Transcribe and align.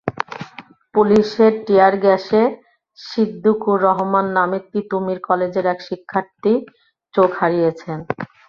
পুলিশের 0.95 1.53
টিয়ার 1.65 1.93
গ্যাসে 2.03 2.41
সিদ্দিকুর 2.99 3.77
রহমান 3.87 4.25
নামে 4.37 4.59
তিতুমীর 4.71 5.19
কলেজের 5.27 5.65
এক 5.73 5.79
শিক্ষার্থী 5.87 6.53
চোখ 7.13 7.29
হারিয়েছেন। 7.39 7.99